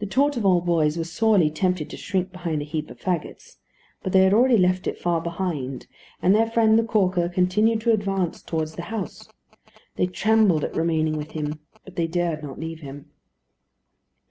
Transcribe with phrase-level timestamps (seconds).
[0.00, 3.56] The Torteval boys were sorely tempted to shrink behind the heap of fagots,
[4.02, 5.86] but they had already left it far behind;
[6.20, 9.26] and their friend the caulker continued to advance towards the house.
[9.96, 13.12] They trembled at remaining with him; but they dared not leave him.